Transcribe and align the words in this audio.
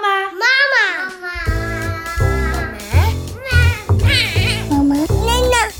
Mama. 0.00 0.30
Mama. 0.32 0.84
Mama. 5.24 5.70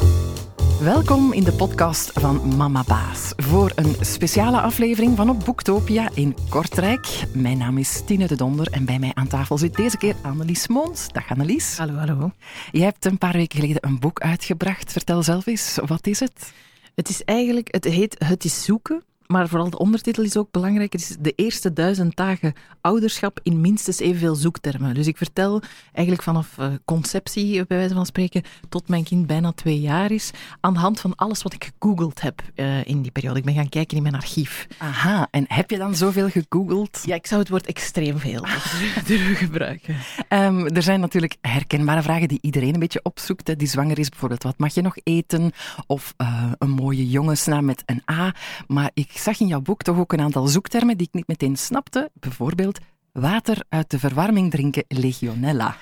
Welkom 0.80 1.32
in 1.32 1.44
de 1.44 1.52
podcast 1.52 2.10
van 2.12 2.56
Mama 2.56 2.84
Baas 2.86 3.32
voor 3.36 3.72
een 3.74 3.96
speciale 4.00 4.60
aflevering 4.60 5.16
van 5.16 5.30
op 5.30 5.44
Boektopia 5.44 6.10
in 6.14 6.36
Kortrijk. 6.48 7.06
Mijn 7.34 7.58
naam 7.58 7.78
is 7.78 8.02
Tine 8.06 8.26
de 8.26 8.36
Donder 8.36 8.66
en 8.70 8.84
bij 8.84 8.98
mij 8.98 9.10
aan 9.14 9.28
tafel 9.28 9.58
zit 9.58 9.76
deze 9.76 9.96
keer 9.96 10.14
Annelies 10.22 10.68
Moons. 10.68 11.08
Dag 11.08 11.30
Annelies. 11.30 11.78
Hallo, 11.78 11.94
hallo. 11.94 12.30
Je 12.70 12.82
hebt 12.82 13.04
een 13.04 13.18
paar 13.18 13.32
weken 13.32 13.60
geleden 13.60 13.86
een 13.86 13.98
boek 13.98 14.20
uitgebracht. 14.20 14.92
Vertel 14.92 15.22
zelf 15.22 15.46
eens, 15.46 15.78
wat 15.86 16.06
is 16.06 16.20
het? 16.20 16.52
Het 16.94 17.08
is 17.08 17.24
eigenlijk, 17.24 17.68
het 17.72 17.84
heet 17.84 18.16
Het 18.18 18.44
is 18.44 18.64
zoeken, 18.64 19.04
maar 19.30 19.48
vooral 19.48 19.70
de 19.70 19.78
ondertitel 19.78 20.24
is 20.24 20.36
ook 20.36 20.50
belangrijk. 20.50 20.92
Het 20.92 21.00
is 21.00 21.16
de 21.20 21.32
eerste 21.36 21.72
duizend 21.72 22.16
dagen 22.16 22.52
ouderschap 22.80 23.40
in 23.42 23.60
minstens 23.60 23.98
evenveel 23.98 24.34
zoektermen. 24.34 24.94
Dus 24.94 25.06
ik 25.06 25.16
vertel 25.16 25.62
eigenlijk 25.92 26.22
vanaf 26.22 26.56
uh, 26.58 26.66
conceptie, 26.84 27.66
bij 27.66 27.76
wijze 27.76 27.94
van 27.94 28.06
spreken, 28.06 28.42
tot 28.68 28.88
mijn 28.88 29.04
kind 29.04 29.26
bijna 29.26 29.52
twee 29.52 29.80
jaar 29.80 30.10
is, 30.10 30.30
aan 30.60 30.72
de 30.72 30.78
hand 30.78 31.00
van 31.00 31.14
alles 31.14 31.42
wat 31.42 31.52
ik 31.52 31.70
gegoogeld 31.78 32.20
heb 32.20 32.42
uh, 32.54 32.84
in 32.84 33.02
die 33.02 33.10
periode. 33.10 33.38
Ik 33.38 33.44
ben 33.44 33.54
gaan 33.54 33.68
kijken 33.68 33.96
in 33.96 34.02
mijn 34.02 34.14
archief. 34.14 34.66
Aha, 34.78 35.28
en 35.30 35.44
heb 35.48 35.70
je 35.70 35.78
dan 35.78 35.94
zoveel 35.94 36.28
gegoogeld? 36.28 37.02
Ja, 37.04 37.14
ik 37.14 37.26
zou 37.26 37.40
het 37.40 37.50
woord 37.50 37.66
extreem 37.66 38.18
veel 38.18 38.44
durven 39.06 39.36
gebruiken. 39.36 39.96
Um, 40.28 40.66
er 40.66 40.82
zijn 40.82 41.00
natuurlijk 41.00 41.36
herkenbare 41.40 42.02
vragen 42.02 42.28
die 42.28 42.38
iedereen 42.42 42.74
een 42.74 42.80
beetje 42.80 43.02
opzoekt. 43.02 43.46
Hè. 43.46 43.56
Die 43.56 43.68
zwanger 43.68 43.98
is 43.98 44.08
bijvoorbeeld, 44.08 44.42
wat 44.42 44.58
mag 44.58 44.74
je 44.74 44.82
nog 44.82 44.96
eten? 45.02 45.52
Of 45.86 46.14
uh, 46.18 46.52
een 46.58 46.70
mooie 46.70 47.08
jongensnaam 47.08 47.64
met 47.64 47.82
een 47.86 48.02
A. 48.10 48.34
Maar 48.66 48.90
ik 48.94 49.18
zag 49.20 49.40
in 49.40 49.46
jouw 49.46 49.60
boek 49.60 49.82
toch 49.82 49.98
ook 49.98 50.12
een 50.12 50.20
aantal 50.20 50.46
zoektermen 50.46 50.96
die 50.96 51.06
ik 51.06 51.14
niet 51.14 51.28
meteen 51.28 51.56
snapte. 51.56 52.10
Bijvoorbeeld 52.14 52.78
water 53.12 53.64
uit 53.68 53.90
de 53.90 53.98
verwarming 53.98 54.50
drinken, 54.50 54.84
legionella. 54.88 55.76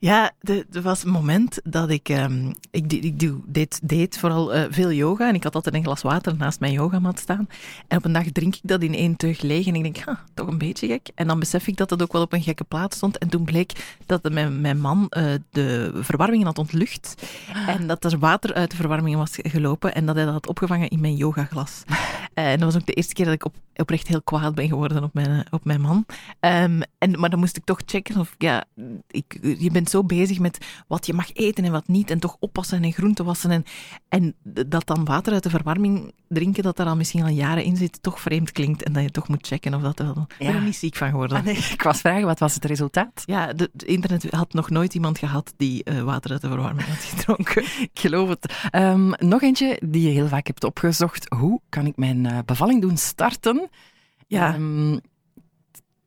Ja, 0.00 0.32
er 0.72 0.82
was 0.82 1.04
een 1.04 1.10
moment 1.10 1.60
dat 1.64 1.90
ik, 1.90 2.08
um, 2.08 2.54
ik, 2.70 2.92
ik 2.92 3.20
deed, 3.46 3.80
deed 3.82 4.18
vooral 4.18 4.56
uh, 4.56 4.64
veel 4.70 4.92
yoga 4.92 5.28
en 5.28 5.34
ik 5.34 5.42
had 5.42 5.54
altijd 5.54 5.74
een 5.74 5.82
glas 5.82 6.02
water 6.02 6.36
naast 6.36 6.60
mijn 6.60 6.72
yogamat 6.72 7.18
staan. 7.18 7.48
En 7.88 7.98
op 7.98 8.04
een 8.04 8.12
dag 8.12 8.24
drink 8.32 8.54
ik 8.54 8.60
dat 8.62 8.82
in 8.82 8.94
één 8.94 9.16
teug 9.16 9.40
leeg 9.40 9.66
en 9.66 9.74
ik 9.74 9.82
denk, 9.82 9.96
ha, 9.96 10.24
toch 10.34 10.46
een 10.46 10.58
beetje 10.58 10.86
gek. 10.86 11.08
En 11.14 11.26
dan 11.26 11.38
besef 11.38 11.66
ik 11.66 11.76
dat 11.76 11.90
het 11.90 12.02
ook 12.02 12.12
wel 12.12 12.22
op 12.22 12.32
een 12.32 12.42
gekke 12.42 12.64
plaats 12.64 12.96
stond. 12.96 13.18
En 13.18 13.28
toen 13.28 13.44
bleek 13.44 13.96
dat 14.06 14.32
mijn, 14.32 14.80
man 14.80 15.10
uh, 15.16 15.24
de 15.50 15.90
verwarmingen 15.94 16.46
had 16.46 16.58
ontlucht 16.58 17.14
en 17.66 17.86
dat 17.86 18.04
er 18.04 18.18
water 18.18 18.54
uit 18.54 18.70
de 18.70 18.76
verwarmingen 18.76 19.18
was 19.18 19.32
gelopen 19.32 19.94
en 19.94 20.06
dat 20.06 20.14
hij 20.14 20.24
dat 20.24 20.34
had 20.34 20.46
opgevangen 20.46 20.88
in 20.88 21.00
mijn 21.00 21.16
yogaglas. 21.16 21.82
Uh, 22.38 22.52
en 22.52 22.58
dat 22.58 22.72
was 22.72 22.80
ook 22.80 22.86
de 22.86 22.92
eerste 22.92 23.14
keer 23.14 23.24
dat 23.24 23.34
ik 23.34 23.44
op, 23.44 23.54
oprecht 23.76 24.08
heel 24.08 24.22
kwaad 24.22 24.54
ben 24.54 24.68
geworden 24.68 25.02
op 25.02 25.14
mijn, 25.14 25.46
op 25.50 25.64
mijn 25.64 25.80
man. 25.80 26.06
Um, 26.40 26.82
en, 26.98 27.20
maar 27.20 27.30
dan 27.30 27.38
moest 27.38 27.56
ik 27.56 27.64
toch 27.64 27.80
checken 27.86 28.16
of, 28.16 28.34
ja, 28.38 28.64
je 29.58 29.70
bent 29.72 29.90
zo 29.90 30.04
bezig 30.04 30.38
met 30.38 30.66
wat 30.86 31.06
je 31.06 31.12
mag 31.12 31.32
eten 31.32 31.64
en 31.64 31.72
wat 31.72 31.88
niet. 31.88 32.10
En 32.10 32.18
toch 32.18 32.36
oppassen 32.38 32.82
en 32.82 32.92
groenten 32.92 33.24
wassen. 33.24 33.50
En, 33.50 33.64
en 34.08 34.34
dat 34.42 34.86
dan 34.86 35.04
water 35.04 35.32
uit 35.32 35.42
de 35.42 35.50
verwarming 35.50 36.12
drinken, 36.28 36.62
dat 36.62 36.76
daar 36.76 36.86
al 36.86 36.96
misschien 36.96 37.22
al 37.22 37.28
jaren 37.28 37.64
in 37.64 37.76
zit, 37.76 38.02
toch 38.02 38.20
vreemd 38.20 38.52
klinkt. 38.52 38.82
En 38.82 38.92
dat 38.92 39.02
je 39.02 39.10
toch 39.10 39.28
moet 39.28 39.46
checken 39.46 39.74
of 39.74 39.82
dat 39.82 39.98
wel. 39.98 40.26
Ik 40.38 40.46
ben 40.46 40.54
er 40.54 40.62
niet 40.62 40.76
ziek 40.76 40.96
van 40.96 41.10
geworden. 41.10 41.36
Ah, 41.36 41.44
nee, 41.44 41.56
ik 41.56 41.82
was 41.82 42.00
vragen, 42.00 42.26
wat 42.26 42.38
was 42.38 42.54
het 42.54 42.64
resultaat? 42.64 43.22
Ja, 43.24 43.52
de, 43.52 43.70
de 43.72 43.86
internet 43.86 44.30
had 44.30 44.52
nog 44.52 44.70
nooit 44.70 44.94
iemand 44.94 45.18
gehad 45.18 45.54
die 45.56 45.82
uh, 45.84 46.02
water 46.02 46.30
uit 46.30 46.40
de 46.40 46.48
verwarming 46.48 46.88
had 46.88 46.98
gedronken. 46.98 47.62
ik 47.92 48.00
geloof 48.00 48.28
het. 48.28 48.70
Um, 48.72 49.12
nog 49.18 49.42
eentje 49.42 49.80
die 49.84 50.02
je 50.02 50.08
heel 50.08 50.28
vaak 50.28 50.46
hebt 50.46 50.64
opgezocht. 50.64 51.34
Hoe 51.34 51.60
kan 51.68 51.86
ik 51.86 51.96
mijn 51.96 52.24
uh, 52.24 52.38
bevalling 52.44 52.80
doen 52.80 52.96
starten? 52.96 53.68
Ja. 54.26 54.54
Um, 54.54 55.00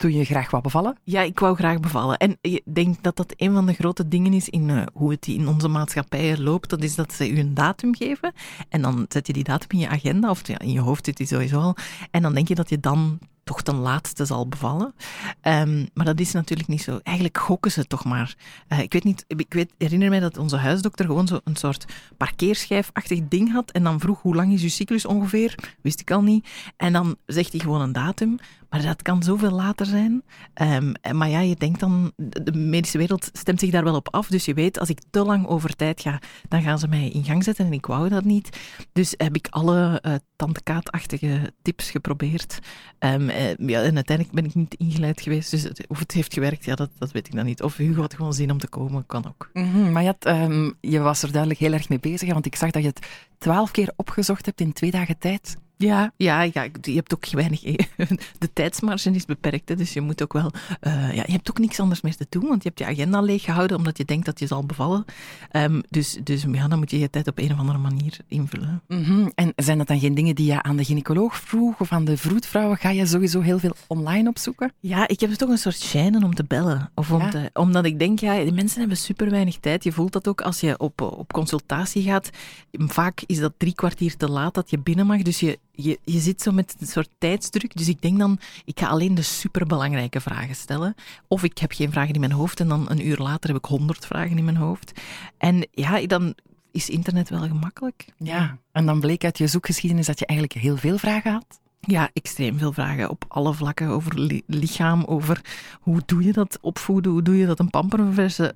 toen 0.01 0.13
je 0.13 0.25
graag 0.25 0.51
wou 0.51 0.63
bevallen? 0.63 0.97
Ja, 1.03 1.21
ik 1.21 1.39
wou 1.39 1.55
graag 1.55 1.79
bevallen. 1.79 2.17
En 2.17 2.37
ik 2.41 2.61
denk 2.73 3.03
dat 3.03 3.15
dat 3.15 3.33
een 3.37 3.53
van 3.53 3.65
de 3.65 3.73
grote 3.73 4.07
dingen 4.07 4.33
is 4.33 4.49
in 4.49 4.69
uh, 4.69 4.83
hoe 4.93 5.11
het 5.11 5.27
in 5.27 5.47
onze 5.47 5.67
maatschappij 5.67 6.37
loopt. 6.37 6.69
Dat 6.69 6.83
is 6.83 6.95
dat 6.95 7.13
ze 7.13 7.29
u 7.29 7.39
een 7.39 7.53
datum 7.53 7.95
geven. 7.95 8.33
En 8.69 8.81
dan 8.81 9.05
zet 9.09 9.27
je 9.27 9.33
die 9.33 9.43
datum 9.43 9.69
in 9.69 9.79
je 9.79 9.89
agenda, 9.89 10.29
of 10.29 10.47
in 10.47 10.71
je 10.71 10.79
hoofd 10.79 11.05
zit 11.05 11.17
die 11.17 11.27
sowieso 11.27 11.59
al. 11.59 11.75
En 12.11 12.21
dan 12.21 12.33
denk 12.33 12.47
je 12.47 12.55
dat 12.55 12.69
je 12.69 12.79
dan 12.79 13.19
toch 13.43 13.61
ten 13.61 13.75
laatste 13.75 14.25
zal 14.25 14.47
bevallen. 14.47 14.93
Um, 15.41 15.89
maar 15.93 16.05
dat 16.05 16.19
is 16.19 16.31
natuurlijk 16.31 16.69
niet 16.69 16.81
zo. 16.81 16.99
Eigenlijk 17.03 17.37
gokken 17.37 17.71
ze 17.71 17.87
toch 17.87 18.05
maar. 18.05 18.35
Uh, 18.69 18.79
ik 18.79 18.93
weet 18.93 19.03
niet, 19.03 19.25
ik 19.27 19.53
weet, 19.53 19.73
herinner 19.77 20.09
mij 20.09 20.19
dat 20.19 20.37
onze 20.37 20.57
huisdokter 20.57 21.05
gewoon 21.05 21.27
zo 21.27 21.39
een 21.43 21.55
soort 21.55 21.85
parkeerschijfachtig 22.17 23.19
ding 23.27 23.51
had. 23.51 23.71
En 23.71 23.83
dan 23.83 23.99
vroeg 23.99 24.21
hoe 24.21 24.35
lang 24.35 24.53
is 24.53 24.61
uw 24.61 24.69
cyclus 24.69 25.05
ongeveer? 25.05 25.75
Wist 25.81 25.99
ik 25.99 26.11
al 26.11 26.21
niet. 26.21 26.47
En 26.77 26.93
dan 26.93 27.15
zegt 27.25 27.51
hij 27.51 27.61
gewoon 27.61 27.81
een 27.81 27.91
datum. 27.91 28.39
Maar 28.71 28.81
dat 28.81 29.01
kan 29.01 29.23
zoveel 29.23 29.51
later 29.51 29.85
zijn. 29.85 30.23
Um, 30.61 30.93
maar 31.11 31.29
ja, 31.29 31.39
je 31.39 31.55
denkt 31.55 31.79
dan, 31.79 32.11
de 32.15 32.53
medische 32.53 32.97
wereld 32.97 33.29
stemt 33.33 33.59
zich 33.59 33.71
daar 33.71 33.83
wel 33.83 33.95
op 33.95 34.13
af. 34.13 34.27
Dus 34.27 34.45
je 34.45 34.53
weet, 34.53 34.79
als 34.79 34.89
ik 34.89 35.01
te 35.09 35.23
lang 35.23 35.47
over 35.47 35.75
tijd 35.75 36.01
ga, 36.01 36.19
dan 36.47 36.61
gaan 36.61 36.79
ze 36.79 36.87
mij 36.87 37.09
in 37.09 37.23
gang 37.23 37.43
zetten. 37.43 37.65
En 37.65 37.73
ik 37.73 37.85
wou 37.85 38.09
dat 38.09 38.23
niet. 38.23 38.57
Dus 38.93 39.13
heb 39.17 39.35
ik 39.35 39.47
alle 39.49 40.03
uh, 40.05 40.13
tante-kaatachtige 40.35 41.53
tips 41.61 41.91
geprobeerd. 41.91 42.59
Um, 42.99 43.29
uh, 43.29 43.55
ja, 43.55 43.81
en 43.81 43.95
uiteindelijk 43.95 44.31
ben 44.35 44.45
ik 44.45 44.55
niet 44.55 44.75
ingeleid 44.75 45.21
geweest. 45.21 45.51
Dus 45.51 45.87
of 45.87 45.99
het 45.99 46.11
heeft 46.11 46.33
gewerkt, 46.33 46.65
ja, 46.65 46.75
dat, 46.75 46.89
dat 46.97 47.11
weet 47.11 47.27
ik 47.27 47.35
dan 47.35 47.45
niet. 47.45 47.63
Of 47.63 47.77
Hugo 47.77 48.01
had 48.01 48.13
gewoon 48.13 48.33
zin 48.33 48.51
om 48.51 48.57
te 48.57 48.69
komen, 48.69 49.05
kan 49.05 49.25
ook. 49.27 49.49
-hmm, 49.53 49.91
maar 49.91 50.03
je, 50.03 50.15
um, 50.27 50.73
je 50.81 50.99
was 50.99 51.23
er 51.23 51.31
duidelijk 51.31 51.59
heel 51.59 51.73
erg 51.73 51.89
mee 51.89 51.99
bezig. 51.99 52.33
Want 52.33 52.45
ik 52.45 52.55
zag 52.55 52.71
dat 52.71 52.81
je 52.81 52.87
het 52.87 53.07
twaalf 53.37 53.71
keer 53.71 53.93
opgezocht 53.95 54.45
hebt 54.45 54.61
in 54.61 54.73
twee 54.73 54.91
dagen 54.91 55.17
tijd. 55.17 55.57
Ja, 55.81 56.11
ja, 56.17 56.41
ja, 56.41 56.67
je 56.81 56.95
hebt 56.95 57.13
ook 57.13 57.29
weinig. 57.29 57.61
De 58.39 58.53
tijdsmarge 58.53 59.11
is 59.11 59.25
beperkt, 59.25 59.69
hè, 59.69 59.75
dus 59.75 59.93
je 59.93 60.01
moet 60.01 60.23
ook 60.23 60.33
wel. 60.33 60.51
Uh, 60.81 61.15
ja, 61.15 61.23
je 61.25 61.31
hebt 61.31 61.49
ook 61.49 61.59
niks 61.59 61.79
anders 61.79 62.01
meer 62.01 62.15
te 62.15 62.25
doen, 62.29 62.47
want 62.47 62.63
je 62.63 62.69
hebt 62.69 62.79
je 62.79 62.85
agenda 62.85 63.21
leeg 63.21 63.43
gehouden 63.43 63.77
omdat 63.77 63.97
je 63.97 64.05
denkt 64.05 64.25
dat 64.25 64.39
je 64.39 64.47
zal 64.47 64.65
bevallen. 64.65 65.05
Um, 65.51 65.81
dus, 65.89 66.17
dus 66.23 66.45
ja, 66.51 66.67
dan 66.67 66.79
moet 66.79 66.91
je 66.91 66.99
je 66.99 67.09
tijd 67.09 67.27
op 67.27 67.37
een 67.37 67.51
of 67.51 67.57
andere 67.57 67.77
manier 67.77 68.17
invullen. 68.27 68.81
Mm 68.87 69.03
-hmm. 69.03 69.31
En 69.35 69.53
zijn 69.55 69.77
dat 69.77 69.87
dan 69.87 69.99
geen 69.99 70.13
dingen 70.13 70.35
die 70.35 70.45
je 70.45 70.61
aan 70.61 70.77
de 70.77 70.83
gynaecoloog 70.83 71.35
vroeg 71.35 71.79
of 71.79 71.91
aan 71.91 72.05
de 72.05 72.17
vroedvrouwen? 72.17 72.77
Ga 72.77 72.89
je 72.89 73.05
sowieso 73.05 73.41
heel 73.41 73.59
veel 73.59 73.75
online 73.87 74.29
opzoeken? 74.29 74.73
Ja, 74.79 75.07
ik 75.07 75.19
heb 75.19 75.31
toch 75.31 75.49
een 75.49 75.57
soort 75.57 75.75
schijnen 75.75 76.23
om 76.23 76.35
te 76.35 76.43
bellen. 76.43 76.91
Of 76.95 77.11
om 77.11 77.21
ja. 77.21 77.29
te, 77.29 77.49
omdat 77.53 77.85
ik 77.85 77.99
denk, 77.99 78.19
ja, 78.19 78.43
de 78.43 78.51
mensen 78.51 78.79
hebben 78.79 78.97
super 78.97 79.29
weinig 79.29 79.57
tijd. 79.57 79.83
Je 79.83 79.91
voelt 79.91 80.13
dat 80.13 80.27
ook 80.27 80.41
als 80.41 80.59
je 80.59 80.79
op, 80.79 81.01
op 81.01 81.33
consultatie 81.33 82.03
gaat. 82.03 82.29
Vaak 82.71 83.21
is 83.25 83.39
dat 83.39 83.53
drie 83.57 83.75
kwartier 83.75 84.17
te 84.17 84.29
laat 84.29 84.53
dat 84.53 84.69
je 84.69 84.79
binnen 84.79 85.05
mag, 85.05 85.21
dus 85.21 85.39
je 85.39 85.59
je, 85.81 85.99
je 86.03 86.19
zit 86.19 86.41
zo 86.41 86.51
met 86.51 86.75
een 86.79 86.87
soort 86.87 87.09
tijdsdruk. 87.17 87.77
Dus 87.77 87.87
ik 87.87 88.01
denk 88.01 88.19
dan, 88.19 88.39
ik 88.65 88.79
ga 88.79 88.87
alleen 88.87 89.15
de 89.15 89.21
superbelangrijke 89.21 90.21
vragen 90.21 90.55
stellen. 90.55 90.95
Of 91.27 91.43
ik 91.43 91.57
heb 91.57 91.71
geen 91.71 91.91
vragen 91.91 92.13
in 92.13 92.19
mijn 92.19 92.31
hoofd 92.31 92.59
en 92.59 92.67
dan 92.67 92.89
een 92.89 93.07
uur 93.07 93.17
later 93.17 93.49
heb 93.49 93.57
ik 93.57 93.65
honderd 93.65 94.05
vragen 94.05 94.37
in 94.37 94.43
mijn 94.43 94.57
hoofd. 94.57 94.91
En 95.37 95.67
ja, 95.71 96.05
dan 96.05 96.35
is 96.71 96.89
internet 96.89 97.29
wel 97.29 97.47
gemakkelijk. 97.47 98.05
Ja, 98.17 98.57
en 98.71 98.85
dan 98.85 98.99
bleek 98.99 99.23
uit 99.23 99.37
je 99.37 99.47
zoekgeschiedenis 99.47 100.05
dat 100.05 100.19
je 100.19 100.25
eigenlijk 100.25 100.59
heel 100.59 100.77
veel 100.77 100.97
vragen 100.97 101.31
had. 101.31 101.59
Ja, 101.79 102.09
extreem 102.13 102.57
veel 102.57 102.73
vragen 102.73 103.09
op 103.09 103.25
alle 103.27 103.53
vlakken 103.53 103.87
over 103.87 104.19
li 104.19 104.43
lichaam, 104.47 105.03
over 105.03 105.41
hoe 105.79 106.01
doe 106.05 106.23
je 106.23 106.33
dat 106.33 106.57
opvoeden, 106.61 107.11
hoe 107.11 107.21
doe 107.21 107.37
je 107.37 107.45
dat 107.45 107.59
een 107.59 107.69
pamper 107.69 107.99
verversen. 107.99 108.53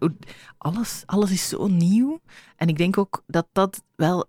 Alles, 0.58 1.04
alles 1.06 1.32
is 1.32 1.48
zo 1.48 1.68
nieuw. 1.68 2.20
En 2.56 2.68
ik 2.68 2.78
denk 2.78 2.98
ook 2.98 3.24
dat 3.28 3.48
dat 3.52 3.84
wel 3.96 4.26